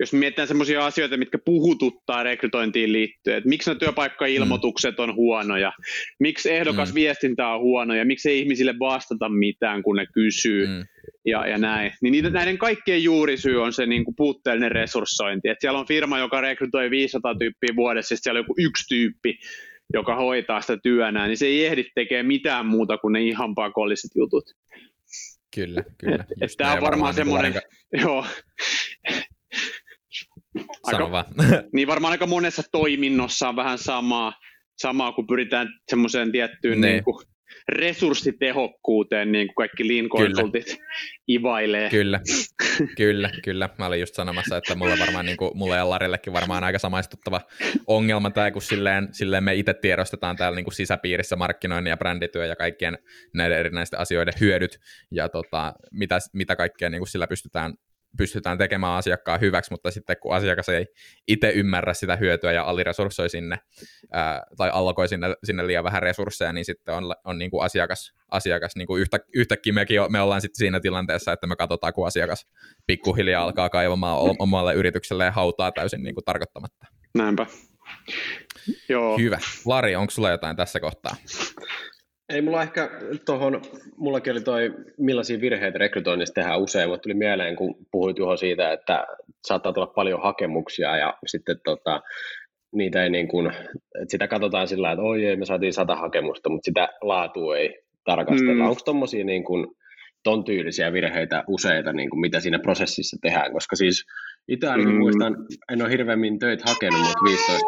[0.00, 5.72] jos mietitään sellaisia asioita, mitkä puhututtaa rekrytointiin liittyen, että miksi ne työpaikkailmoitukset on huonoja,
[6.20, 6.94] miksi ehdokas mm.
[6.94, 10.84] viestintä on huonoja, miksi ei ihmisille vastata mitään, kun ne kysyy mm.
[11.24, 11.92] ja, ja näin.
[12.02, 15.48] Niin niitä, näiden kaikkien juurisyy on se niin kuin puutteellinen resurssointi.
[15.48, 19.38] Et siellä on firma, joka rekrytoi 500 tyyppiä vuodessa, ja siellä on joku yksi tyyppi,
[19.94, 24.10] joka hoitaa sitä työnään, niin se ei ehdi tekemään mitään muuta kuin ne ihan pakolliset
[24.14, 24.44] jutut.
[25.54, 26.24] Kyllä, kyllä.
[26.56, 27.54] Tämä on varmaan niin semmoinen,
[28.02, 28.24] joo,
[30.90, 31.24] Sano aika,
[31.74, 34.32] niin varmaan aika monessa toiminnossa on vähän samaa,
[34.76, 36.92] samaa kun pyritään semmoiseen tiettyyn niin.
[36.92, 37.16] Niin kuin
[37.68, 40.76] resurssitehokkuuteen, niin kuin kaikki lean consultit
[41.30, 41.90] ivailee.
[41.90, 42.20] Kyllä,
[42.96, 43.68] kyllä, kyllä.
[43.78, 47.40] Mä olin just sanomassa, että mulle varmaan, niin kuin, mulle ja Larillekin varmaan aika samaistuttava
[47.86, 52.46] ongelma tämä, kun silleen, silleen me itse tiedostetaan täällä niin kuin sisäpiirissä markkinoinnin ja brändityö
[52.46, 52.98] ja kaikkien
[53.34, 54.78] näiden erinäisten asioiden hyödyt
[55.10, 57.74] ja tota, mitä, mitä kaikkea niin kuin sillä pystytään
[58.16, 60.86] pystytään tekemään asiakkaan hyväksi, mutta sitten kun asiakas ei
[61.28, 63.58] itse ymmärrä sitä hyötyä ja aliresurssoi sinne
[64.12, 68.12] ää, tai allokoi sinne, sinne liian vähän resursseja, niin sitten on, on niin kuin asiakas,
[68.30, 72.06] asiakas niin kuin yhtä, yhtäkkiä mekin me ollaan sitten siinä tilanteessa, että me katsotaan, kun
[72.06, 72.46] asiakas
[72.86, 76.86] pikkuhiljaa alkaa kaivamaan omalle yritykselleen hautaa täysin niin kuin tarkoittamatta.
[77.14, 77.46] Näinpä.
[78.88, 79.18] Joo.
[79.18, 79.38] Hyvä.
[79.64, 81.16] Lari, onko sulla jotain tässä kohtaa?
[82.28, 82.90] Ei mulla ehkä
[83.26, 83.62] tuohon,
[83.96, 88.72] mullakin oli toi, millaisia virheitä rekrytoinnissa tehdään usein, mutta tuli mieleen, kun puhuit Juho siitä,
[88.72, 89.06] että
[89.46, 92.00] saattaa tulla paljon hakemuksia ja sitten tota,
[92.72, 96.48] niitä ei niin kuin, että sitä katsotaan sillä että oi ei, me saatiin sata hakemusta,
[96.48, 98.64] mutta sitä laatua ei tarkastella.
[98.64, 98.70] Mm.
[98.70, 99.66] Onko tuommoisia niin kuin,
[100.22, 104.04] ton tyylisiä virheitä useita, niin kuin mitä siinä prosessissa tehdään, koska siis
[104.48, 104.94] itse mm.
[104.94, 105.36] muistan,
[105.72, 107.20] en ole hirveämmin töitä hakenut, mutta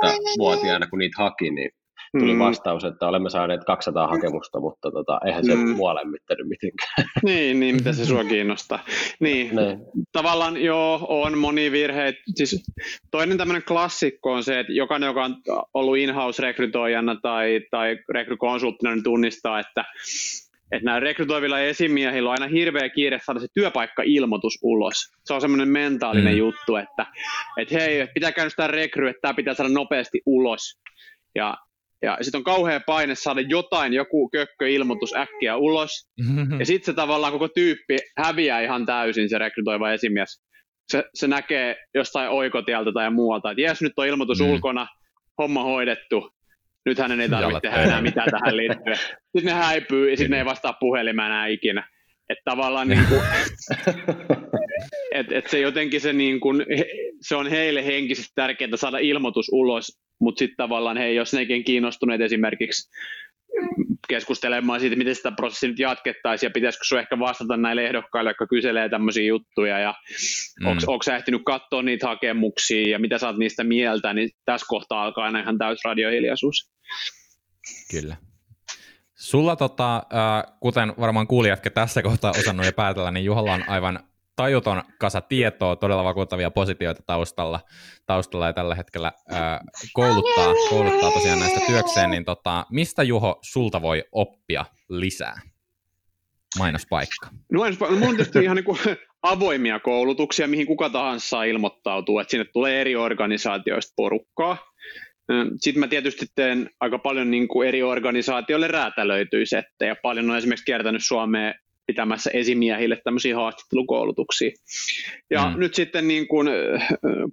[0.07, 1.71] 15-vuotiaana kun niitä haki, niin
[2.19, 2.39] tuli mm.
[2.39, 5.69] vastaus, että olemme saaneet 200 hakemusta, mutta tota, eihän se mm.
[5.69, 6.89] mua lämmittänyt mitenkään.
[7.25, 8.79] Niin, niin, mitä se sua kiinnostaa.
[9.21, 9.79] Niin, ne.
[10.13, 12.15] tavallaan joo, on moni virhe.
[12.35, 12.63] Siis
[13.11, 15.37] toinen tämmöinen klassikko on se, että jokainen, joka on
[15.75, 19.85] ollut in-house-rekrytoijana tai, tai rekrykonsulttina, niin tunnistaa, että
[20.73, 25.13] että näillä rekrytoivilla esimiehillä on aina hirveä kiire saada se työpaikka-ilmoitus ulos.
[25.25, 26.39] Se on semmoinen mentaalinen mm.
[26.39, 27.07] juttu, että,
[27.59, 30.79] että hei, pitää käynnistää rekry, että tämä pitää saada nopeasti ulos.
[31.35, 31.57] Ja
[32.03, 35.91] ja sitten on kauhea paine saada jotain, joku kökköilmoitus äkkiä ulos.
[36.59, 40.43] Ja sitten se tavallaan koko tyyppi häviää ihan täysin, se rekrytoiva esimies.
[40.89, 44.47] Se, se näkee jostain oikotieltä tai muualta, että jes, nyt on ilmoitus mm.
[44.47, 44.87] ulkona,
[45.39, 46.31] homma hoidettu,
[46.87, 48.97] nyt hänen ei tarvitse tehdä enää mitään tähän liittyen.
[49.33, 51.89] Sitten ne häipyy ja sitten ne ei vastaa puhelimeen enää ikinä.
[52.29, 53.21] Että tavallaan niin kuin,
[55.15, 56.65] et, et se jotenkin se, niin kun,
[57.21, 62.21] se on heille henkisesti tärkeää saada ilmoitus ulos, mutta sitten tavallaan he jos nekin kiinnostuneet
[62.21, 62.91] esimerkiksi
[64.09, 68.47] keskustelemaan siitä, miten sitä prosessia nyt jatkettaisiin ja pitäisikö sinun ehkä vastata näille ehdokkaille, jotka
[68.47, 69.95] kyselee tämmöisiä juttuja ja
[70.61, 70.67] mm.
[70.67, 75.05] onko sä ehtinyt katsoa niitä hakemuksia ja mitä sä oot niistä mieltä, niin tässä kohtaa
[75.05, 76.71] alkaa aina ihan täys radiohiljaisuus.
[77.91, 78.17] Kyllä.
[79.15, 84.01] Sulla, tota, äh, kuten varmaan kuulijatkin tässä kohtaa osannut jo päätellä, niin Juhalla on aivan
[84.39, 87.61] tajuton kasa tietoa, todella vakuuttavia positioita taustalla,
[88.07, 89.61] taustalla ja tällä hetkellä ää,
[89.93, 95.41] kouluttaa, kouluttaa tosiaan näistä työkseen, niin tota, mistä Juho sulta voi oppia lisää?
[96.59, 97.29] Mainospaikka.
[97.53, 102.31] No, no mulla on tietysti ihan niin avoimia koulutuksia, mihin kuka tahansa saa ilmoittautua, että
[102.31, 104.57] sinne tulee eri organisaatioista porukkaa.
[105.61, 109.97] Sitten mä tietysti teen aika paljon niin kuin eri organisaatioille räätälöityy settejä.
[110.03, 111.55] Paljon on esimerkiksi kiertänyt Suomeen
[111.89, 114.51] pitämässä esimiehille tämmöisiä haastattelukoulutuksia.
[115.31, 115.61] Ja mm.
[115.61, 116.49] nyt sitten niin kuin,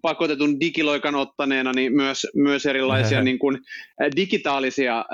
[0.02, 3.58] pakotetun digiloikan ottaneena, niin myös, myös erilaisia niin kuin,
[4.16, 5.06] digitaalisia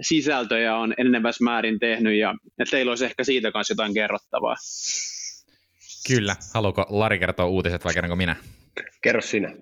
[0.00, 4.54] sisältöjä on enenevässä määrin tehnyt, ja, ja teillä olisi ehkä siitä kanssa jotain kerrottavaa.
[6.08, 6.36] Kyllä.
[6.54, 8.36] Haluatko Lari kertoa uutiset vai kerronko minä?
[9.02, 9.52] Kerro sinä.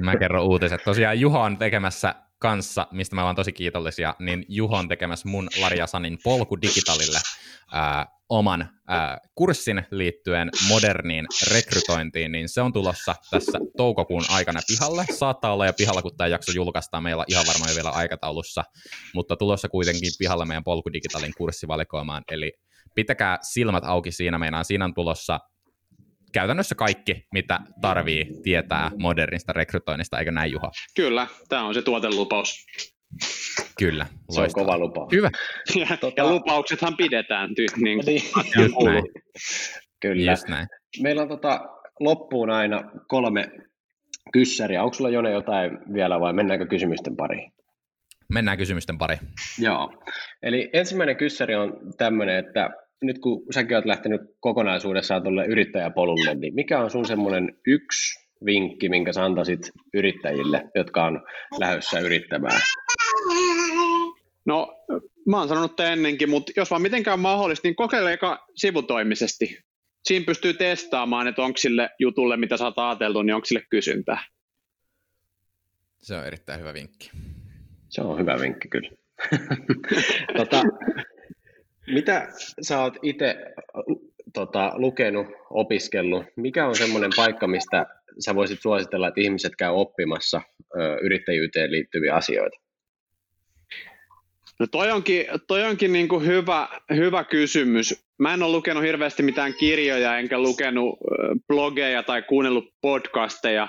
[0.00, 0.84] Mä kerron uutiset.
[0.84, 5.48] Tosiaan Juho on tekemässä kanssa, mistä me ollaan tosi kiitollisia, niin Juho on tekemässä mun
[5.60, 7.18] Laria Sanin polku digitalille
[7.72, 15.04] ää, oman ää, kurssin liittyen moderniin rekrytointiin, niin se on tulossa tässä toukokuun aikana pihalle.
[15.12, 17.02] Saattaa olla jo pihalla, kun tämä jakso julkaistaan.
[17.02, 18.64] Meillä ihan varmaan jo vielä aikataulussa,
[19.14, 22.22] mutta tulossa kuitenkin pihalle meidän polku digitalin kurssivalikoimaan.
[22.30, 22.52] Eli
[22.94, 24.38] pitäkää silmät auki siinä.
[24.38, 25.40] Meinaan siinä on tulossa
[26.34, 30.70] käytännössä kaikki, mitä tarvii tietää modernista rekrytoinnista, eikö näin Juha?
[30.96, 32.66] Kyllä, tämä on se tuotelupaus.
[33.78, 35.12] Kyllä, Se on kova lupaus.
[35.12, 35.30] Hyvä.
[35.74, 36.20] Ja, tota...
[36.20, 37.50] ja lupauksethan pidetään.
[37.50, 38.22] Ty- niin, niin.
[38.58, 39.04] Just näin.
[40.00, 40.32] Kyllä.
[40.32, 40.66] Just näin.
[41.02, 41.60] Meillä on tota,
[42.00, 43.48] loppuun aina kolme
[44.32, 44.82] kyssäriä.
[44.82, 47.52] Onko sulla Jone jotain vielä vai mennäänkö kysymysten pariin?
[48.32, 49.16] Mennään kysymysten pari.
[49.58, 50.02] Joo.
[50.42, 52.70] Eli ensimmäinen kyssäri on tämmöinen, että
[53.02, 58.88] nyt kun säkin olet lähtenyt kokonaisuudessaan tuolle yrittäjäpolulle, niin mikä on sun semmoinen yksi vinkki,
[58.88, 61.22] minkä sä antaisit yrittäjille, jotka on
[61.58, 62.60] lähdössä yrittämään?
[64.46, 64.84] No,
[65.26, 69.58] mä oon sanonut tämän ennenkin, mutta jos vaan mitenkään mahdollista, niin kokeile eka sivutoimisesti.
[70.04, 74.24] Siinä pystyy testaamaan, että onko sille jutulle, mitä sä oot ajatellut, niin onko sille kysyntää.
[76.02, 77.10] Se on erittäin hyvä vinkki.
[77.88, 78.90] Se on hyvä vinkki kyllä.
[80.38, 80.62] tota,
[81.86, 82.28] mitä
[82.62, 83.36] sä oot itse
[84.34, 86.24] tota, lukenut, opiskellut?
[86.36, 87.86] Mikä on semmoinen paikka, mistä
[88.18, 90.40] sä voisit suositella, että ihmiset käy oppimassa
[90.76, 92.56] ö, yrittäjyyteen liittyviä asioita?
[94.60, 98.04] No toi onkin, toi onkin niin kuin hyvä, hyvä kysymys.
[98.18, 100.98] Mä en ole lukenut hirveästi mitään kirjoja, enkä lukenut
[101.48, 103.68] blogeja tai kuunnellut podcasteja.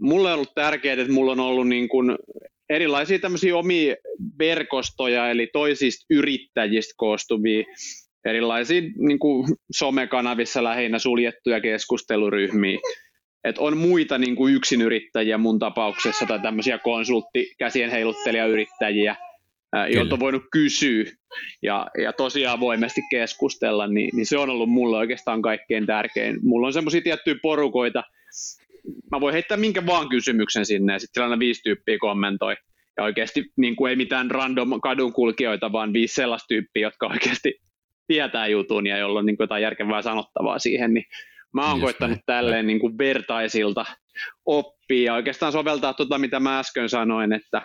[0.00, 2.16] Mulle on ollut tärkeää, että mulla on ollut niin kuin
[2.70, 3.96] erilaisia tämmöisiä omia
[4.38, 7.64] verkostoja, eli toisista yrittäjistä koostuvia
[8.24, 12.78] erilaisia niin kuin somekanavissa lähinnä suljettuja keskusteluryhmiä.
[13.44, 19.16] Et on muita niin kuin yksinyrittäjiä mun tapauksessa tai tämmöisiä konsultti, käsien heiluttelijayrittäjiä,
[19.94, 21.04] joilta on voinut kysyä
[21.62, 26.38] ja, ja tosiaan avoimesti keskustella, niin, niin se on ollut mulle oikeastaan kaikkein tärkein.
[26.42, 28.02] Mulla on semmoisia tiettyjä porukoita,
[29.10, 32.56] mä voin heittää minkä vaan kysymyksen sinne ja sitten aina viisi tyyppiä kommentoi.
[32.96, 37.54] Ja oikeasti niin kuin ei mitään random kadunkulkijoita, vaan viisi sellaista tyyppiä, jotka oikeasti
[38.06, 41.04] tietää jutun ja jolla on niin kuin jotain järkevää sanottavaa siihen, niin
[41.54, 42.22] mä oon Just koittanut näin.
[42.26, 43.84] tälleen niin kuin vertaisilta
[44.46, 47.62] oppia ja oikeastaan soveltaa tuota, mitä mä äsken sanoin, että,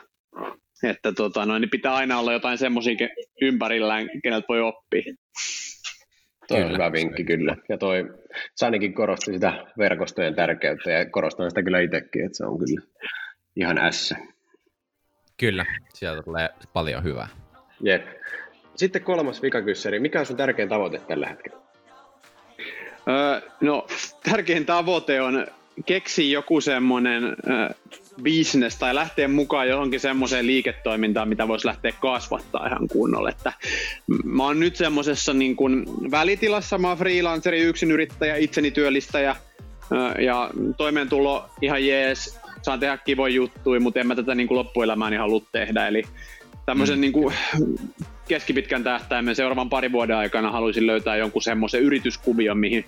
[0.83, 2.95] että tota, noin, niin pitää aina olla jotain semmoisia
[3.41, 5.03] ympärillään, keneltä voi oppia.
[6.47, 7.56] Toi on hyvä vinkki kyllä.
[7.69, 8.13] Ja toi
[8.56, 12.82] Sanikin korosti sitä verkostojen tärkeyttä ja korostan sitä kyllä itsekin, että se on kyllä
[13.56, 14.17] ihan ässä.
[15.38, 17.27] Kyllä, sieltä tulee paljon hyvää.
[17.82, 18.08] Jep.
[18.75, 19.99] Sitten kolmas vikakyssäri.
[19.99, 21.58] Mikä on sun tärkein tavoite tällä hetkellä?
[23.08, 23.88] Öö, no,
[24.32, 25.47] tärkein tavoite on
[25.86, 27.69] keksiä joku semmoinen öö,
[28.23, 33.29] business tai lähteä mukaan johonkin semmoiseen liiketoimintaan, mitä voisi lähteä kasvattaa ihan kunnolla.
[33.29, 33.53] Että
[34.23, 39.36] mä oon nyt semmoisessa niin kuin välitilassa, mä oon freelanceri, yrittäjä, itseni työllistäjä
[40.19, 45.17] ja toimeentulo ihan jees, saan tehdä kivoja juttuja, mutta en mä tätä niin kuin loppuelämään
[45.17, 45.88] halua tehdä.
[45.88, 46.03] Eli
[46.65, 47.01] tämmöisen mm.
[47.01, 47.33] niin kuin
[48.27, 52.86] keskipitkän tähtäimen seuraavan parin vuoden aikana haluaisin löytää jonkun semmoisen yrityskuvion, mihin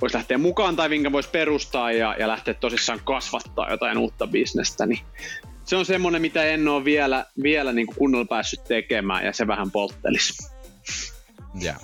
[0.00, 4.86] voisi lähteä mukaan tai minkä voisi perustaa ja, ja lähteä tosissaan kasvattaa jotain uutta bisnestä,
[4.86, 5.00] niin
[5.64, 9.46] se on semmoinen, mitä en ole vielä, vielä niin kuin kunnolla päässyt tekemään ja se
[9.46, 10.50] vähän polttelisi.
[11.60, 11.74] Joo,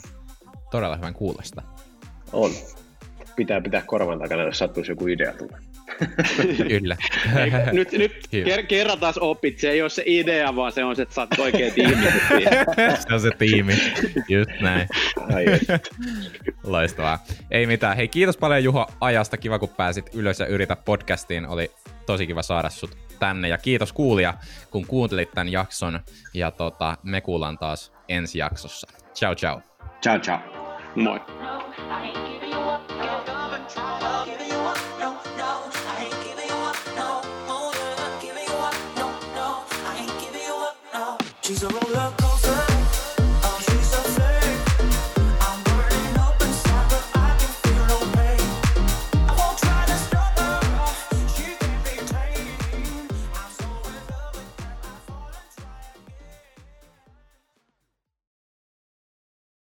[0.71, 1.63] todella hyvän kuulosta.
[2.33, 2.51] On,
[3.37, 5.59] pitää pitää korvan takana, jos sattuisi joku idea tulla.
[6.69, 6.97] Kyllä.
[7.39, 8.13] Ei, nyt nyt
[8.47, 11.39] ker- kerran taas opit, se ei ole se idea, vaan se on se, että saat
[11.39, 12.07] oikein tiimi.
[13.09, 13.75] se on se tiimi,
[14.29, 14.89] just näin.
[15.35, 15.45] Ai
[16.65, 17.19] Loistavaa.
[17.51, 17.97] Ei mitään.
[17.97, 19.37] Hei, kiitos paljon Juho ajasta.
[19.37, 21.49] Kiva, kun pääsit ylös ja yritä podcastiin.
[21.49, 21.71] Oli
[22.07, 23.49] tosi kiva saada sut tänne.
[23.49, 24.35] Ja kiitos kuulija,
[24.71, 26.01] kun kuuntelit tämän jakson.
[26.35, 28.87] Ja tota, me kuullaan taas ensi jaksossa.
[29.15, 29.61] Ciao, ciao.
[30.03, 30.41] Ciao, ciao.
[30.95, 31.21] Moi.